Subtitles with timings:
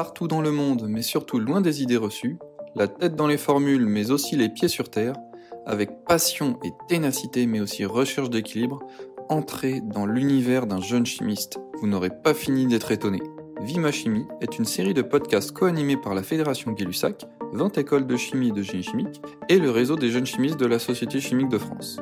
[0.00, 2.38] Partout dans le monde, mais surtout loin des idées reçues,
[2.74, 5.12] la tête dans les formules, mais aussi les pieds sur terre,
[5.66, 8.78] avec passion et ténacité, mais aussi recherche d'équilibre,
[9.28, 11.60] entrez dans l'univers d'un jeune chimiste.
[11.82, 13.20] Vous n'aurez pas fini d'être étonné.
[13.60, 18.16] Vima Chimie est une série de podcasts co-animés par la Fédération Gay-Lussac, 20 écoles de
[18.16, 19.20] chimie et de génie chimique,
[19.50, 22.00] et le réseau des jeunes chimistes de la Société chimique de France.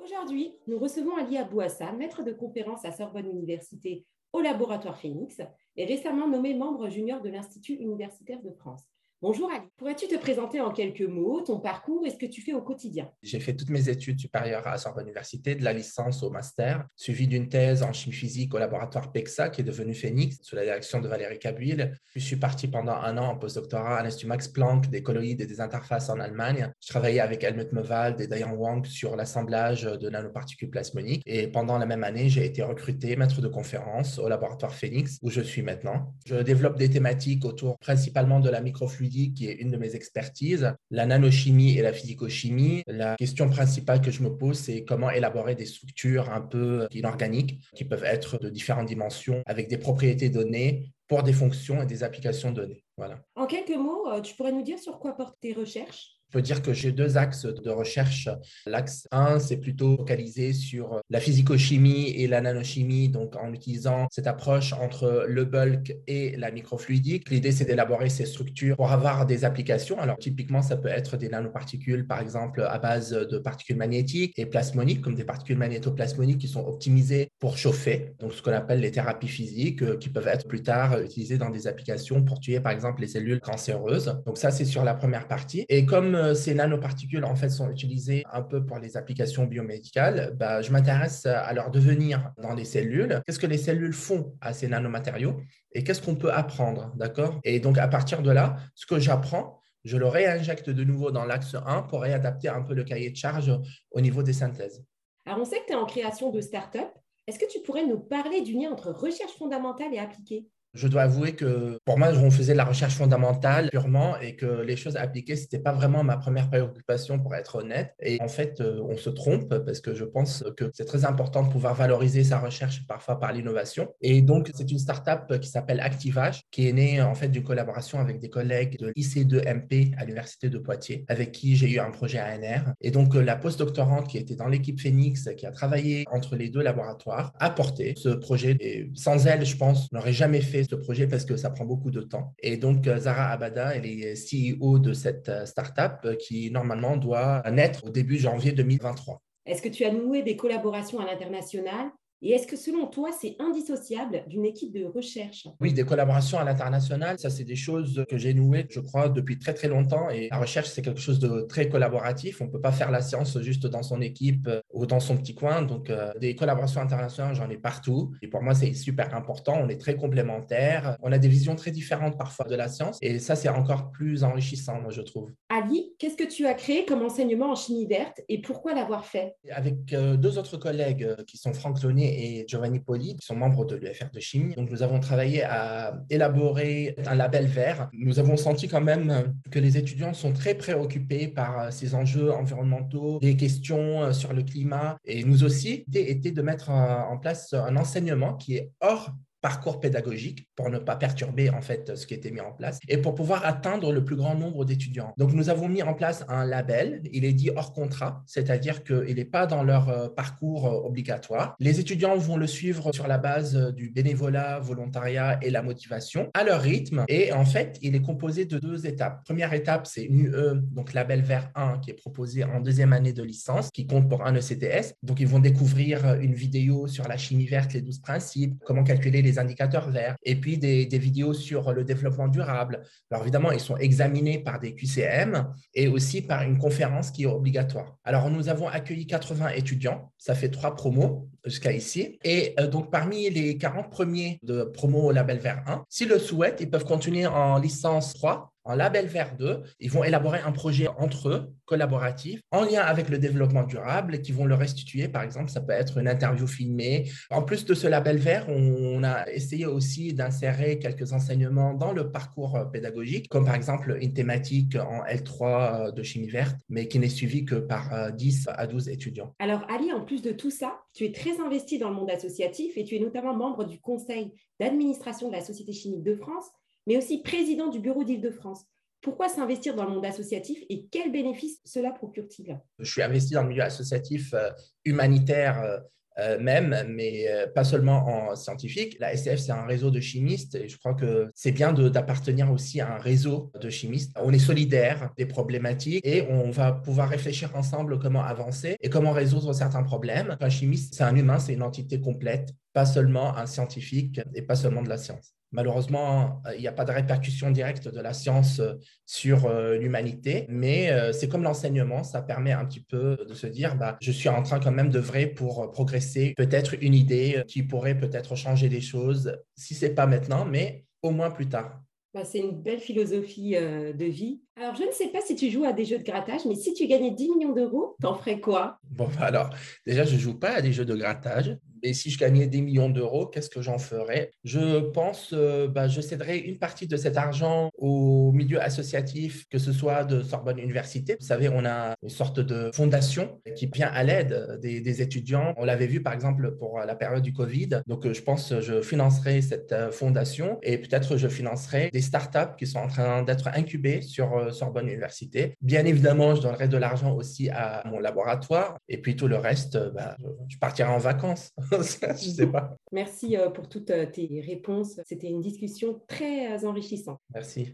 [0.00, 4.06] Aujourd'hui, nous recevons Ali Abouassa, maître de conférence à Sorbonne Université
[4.38, 5.40] au laboratoire Phoenix
[5.76, 8.84] et récemment nommé membre junior de l'Institut universitaire de France.
[9.20, 12.52] Bonjour Ali, pourrais-tu te présenter en quelques mots ton parcours et ce que tu fais
[12.52, 13.10] au quotidien?
[13.24, 17.26] J'ai fait toutes mes études supérieures à Sorbonne Université, de la licence au master, suivi
[17.26, 21.00] d'une thèse en chimie physique au laboratoire PEXA qui est devenu Phoenix sous la direction
[21.00, 21.90] de Valérie Cabuil.
[22.14, 25.46] Je suis parti pendant un an en postdoctorat à l'Institut Max Planck des colloïdes et
[25.46, 26.72] des interfaces en Allemagne.
[26.80, 31.76] Je travaillais avec Helmut Mewald et Diane Wang sur l'assemblage de nanoparticules plasmoniques et pendant
[31.76, 35.62] la même année, j'ai été recruté maître de conférence au laboratoire Phoenix où je suis
[35.62, 36.14] maintenant.
[36.24, 38.60] Je développe des thématiques autour principalement de la
[39.08, 42.82] qui est une de mes expertises, la nanochimie et la physicochimie.
[42.86, 47.60] La question principale que je me pose, c'est comment élaborer des structures un peu inorganiques
[47.74, 52.02] qui peuvent être de différentes dimensions avec des propriétés données pour des fonctions et des
[52.02, 52.84] applications données.
[52.96, 53.22] Voilà.
[53.34, 56.17] En quelques mots, euh, tu pourrais nous dire sur quoi portent tes recherches?
[56.28, 58.28] Je peux dire que j'ai deux axes de recherche.
[58.66, 64.26] L'axe 1, c'est plutôt focalisé sur la physico-chimie et la nanochimie, donc en utilisant cette
[64.26, 67.30] approche entre le bulk et la microfluidique.
[67.30, 69.98] L'idée, c'est d'élaborer ces structures pour avoir des applications.
[69.98, 74.44] Alors, typiquement, ça peut être des nanoparticules, par exemple, à base de particules magnétiques et
[74.44, 78.90] plasmoniques, comme des particules magnétoplasmoniques qui sont optimisées pour chauffer, donc ce qu'on appelle les
[78.90, 82.72] thérapies physiques, euh, qui peuvent être plus tard utilisées dans des applications pour tuer, par
[82.72, 84.20] exemple, les cellules cancéreuses.
[84.26, 85.64] Donc ça, c'est sur la première partie.
[85.68, 90.34] Et comme euh, ces nanoparticules en fait sont utilisées un peu pour les applications biomédicales,
[90.36, 93.20] bah, je m'intéresse à leur devenir dans les cellules.
[93.26, 95.40] Qu'est-ce que les cellules font à ces nanomatériaux
[95.72, 97.40] et qu'est-ce qu'on peut apprendre, d'accord?
[97.44, 101.24] Et donc à partir de là, ce que j'apprends, je le réinjecte de nouveau dans
[101.24, 103.52] l'axe 1 pour réadapter un peu le cahier de charge
[103.90, 104.84] au niveau des synthèses.
[105.24, 106.88] Alors on sait que tu es en création de start-up.
[107.26, 110.46] Est-ce que tu pourrais nous parler du lien entre recherche fondamentale et appliquée?
[110.78, 114.62] Je dois avouer que pour moi, on faisait de la recherche fondamentale purement et que
[114.62, 117.94] les choses appliquées, ce n'était pas vraiment ma première préoccupation pour être honnête.
[118.00, 121.42] Et en fait, euh, on se trompe parce que je pense que c'est très important
[121.42, 123.88] de pouvoir valoriser sa recherche parfois par l'innovation.
[124.02, 127.98] Et donc, c'est une startup qui s'appelle Activage, qui est née en fait d'une collaboration
[127.98, 132.20] avec des collègues de l'IC2MP à l'Université de Poitiers, avec qui j'ai eu un projet
[132.20, 132.72] ANR.
[132.80, 136.62] Et donc, la postdoctorante qui était dans l'équipe Phoenix, qui a travaillé entre les deux
[136.62, 138.56] laboratoires, a porté ce projet.
[138.60, 141.90] Et sans elle, je pense, n'aurait jamais fait ce projet parce que ça prend beaucoup
[141.90, 142.34] de temps.
[142.40, 146.96] Et donc, euh, Zara Abada, elle est CEO de cette euh, startup euh, qui, normalement,
[146.96, 149.22] doit naître au début janvier 2023.
[149.46, 151.90] Est-ce que tu as noué des collaborations à l'international
[152.20, 155.46] et est-ce que selon toi, c'est indissociable d'une équipe de recherche?
[155.60, 159.38] Oui, des collaborations à l'international, ça c'est des choses que j'ai nouées, je crois, depuis
[159.38, 160.10] très très longtemps.
[160.10, 162.40] Et la recherche, c'est quelque chose de très collaboratif.
[162.40, 165.16] On ne peut pas faire la science juste dans son équipe euh, ou dans son
[165.16, 165.62] petit coin.
[165.62, 168.12] Donc, euh, des collaborations internationales, j'en ai partout.
[168.20, 169.58] Et pour moi, c'est super important.
[169.60, 170.96] On est très complémentaires.
[171.02, 172.98] On a des visions très différentes parfois de la science.
[173.00, 175.30] Et ça, c'est encore plus enrichissant, moi, je trouve.
[175.48, 179.36] Ali, qu'est-ce que tu as créé comme enseignement en chimie verte et pourquoi l'avoir fait?
[179.50, 183.64] Avec euh, deux autres collègues qui sont Franck Launier et Giovanni Poli, qui sont membres
[183.64, 184.54] de l'UFR de chimie.
[184.54, 187.88] Donc, nous avons travaillé à élaborer un label vert.
[187.92, 192.32] Nous avons senti quand même que les étudiants sont très préoccupés par euh, ces enjeux
[192.32, 194.96] environnementaux, les questions euh, sur le climat.
[195.04, 199.80] Et nous aussi, l'idée était de mettre en place un enseignement qui est hors parcours
[199.80, 203.14] pédagogique pour ne pas perturber en fait ce qui était mis en place et pour
[203.14, 205.12] pouvoir atteindre le plus grand nombre d'étudiants.
[205.16, 209.14] Donc nous avons mis en place un label, il est dit hors contrat, c'est-à-dire qu'il
[209.14, 211.54] n'est pas dans leur euh, parcours euh, obligatoire.
[211.60, 216.30] Les étudiants vont le suivre sur la base euh, du bénévolat, volontariat et la motivation
[216.34, 219.24] à leur rythme et en fait il est composé de deux étapes.
[219.24, 223.12] Première étape c'est une UE, donc label vert 1 qui est proposé en deuxième année
[223.12, 224.94] de licence qui compte pour un ECTS.
[225.02, 229.22] Donc ils vont découvrir une vidéo sur la chimie verte, les 12 principes, comment calculer
[229.22, 232.82] les indicateurs verts, et puis des, vidéos sur le développement durable.
[233.10, 237.26] Alors évidemment, ils sont examinés par des QCM et aussi par une conférence qui est
[237.26, 237.96] obligatoire.
[238.04, 242.18] Alors nous avons accueilli 80 étudiants, ça fait trois promos jusqu'à ici.
[242.24, 246.18] Et euh, donc parmi les 40 premiers de promo au label vert 1, s'ils le
[246.18, 249.62] souhaitent, ils peuvent continuer en licence 3 en label vert 2.
[249.80, 254.32] Ils vont élaborer un projet entre eux, collaboratif, en lien avec le développement durable, qui
[254.32, 255.08] vont le restituer.
[255.08, 257.10] Par exemple, ça peut être une interview filmée.
[257.30, 262.12] En plus de ce label vert, on a essayé aussi d'insérer quelques enseignements dans le
[262.12, 267.08] parcours pédagogique, comme par exemple une thématique en L3 de chimie verte, mais qui n'est
[267.08, 269.34] suivie que par 10 à 12 étudiants.
[269.38, 272.76] Alors Ali, en plus de tout ça, tu es très investi dans le monde associatif
[272.76, 276.46] et tu es notamment membre du conseil d'administration de la Société chimique de France,
[276.88, 278.64] mais aussi président du bureau d'Île-de-France.
[279.02, 282.58] Pourquoi s'investir dans le monde associatif et quels bénéfices cela procure-t-il?
[282.80, 284.50] Je suis investi dans le milieu associatif euh,
[284.84, 285.78] humanitaire euh,
[286.18, 288.96] euh, même, mais pas seulement en scientifique.
[288.98, 292.80] La SCF, c'est un réseau de chimistes et je crois que c'est bien d'appartenir aussi
[292.80, 294.16] à un réseau de chimistes.
[294.20, 299.12] On est solidaires des problématiques et on va pouvoir réfléchir ensemble comment avancer et comment
[299.12, 300.36] résoudre certains problèmes.
[300.40, 304.56] Un chimiste, c'est un humain, c'est une entité complète, pas seulement un scientifique et pas
[304.56, 305.37] seulement de la science.
[305.50, 308.74] Malheureusement, il n'y a pas de répercussion directe de la science euh,
[309.06, 313.46] sur euh, l'humanité, mais euh, c'est comme l'enseignement, ça permet un petit peu de se
[313.46, 317.42] dire, bah, je suis en train quand même de vrai pour progresser, peut-être une idée
[317.48, 321.48] qui pourrait peut-être changer des choses, si ce n'est pas maintenant, mais au moins plus
[321.48, 321.80] tard.
[322.12, 324.40] Bah, c'est une belle philosophie de vie.
[324.56, 326.74] Alors, je ne sais pas si tu joues à des jeux de grattage, mais si
[326.74, 328.78] tu gagnais 10 millions d'euros, t'en ferais quoi?
[328.90, 329.50] Bon, alors,
[329.86, 331.56] déjà, je ne joue pas à des jeux de grattage.
[331.82, 334.30] Et si je gagnais des millions d'euros, qu'est-ce que j'en ferais?
[334.44, 339.58] Je pense, euh, bah, je céderais une partie de cet argent au milieu associatif, que
[339.58, 341.16] ce soit de Sorbonne Université.
[341.18, 345.54] Vous savez, on a une sorte de fondation qui vient à l'aide des, étudiants.
[345.56, 347.82] On l'avait vu, par exemple, pour la période du Covid.
[347.86, 352.00] Donc, euh, je pense que je financerai cette euh, fondation et peut-être je financerai des
[352.00, 355.54] startups qui sont en train d'être incubées sur Sorbonne Université.
[355.60, 359.78] Bien évidemment, je donnerai de l'argent aussi à mon laboratoire et puis tout le reste,
[359.94, 360.16] bah,
[360.48, 361.52] je partirai en vacances.
[361.70, 362.76] je sais pas.
[362.92, 365.00] Merci euh, pour toutes euh, tes réponses.
[365.04, 367.20] C'était une discussion très euh, enrichissante.
[367.34, 367.67] Merci.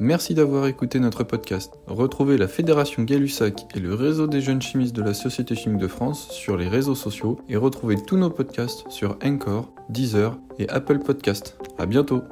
[0.00, 1.72] Merci d'avoir écouté notre podcast.
[1.86, 5.88] Retrouvez la Fédération Gay-Lussac et le réseau des jeunes chimistes de la Société chimique de
[5.88, 10.98] France sur les réseaux sociaux et retrouvez tous nos podcasts sur Encore, Deezer et Apple
[10.98, 11.56] Podcast.
[11.78, 12.22] À bientôt.